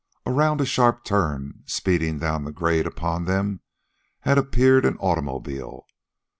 Around 0.25 0.61
a 0.61 0.65
sharp 0.65 1.03
turn, 1.03 1.61
speeding 1.67 2.17
down 2.17 2.43
the 2.43 2.51
grade 2.51 2.87
upon 2.87 3.25
them, 3.25 3.59
had 4.21 4.39
appeared 4.39 4.83
an 4.83 4.97
automobile. 4.97 5.85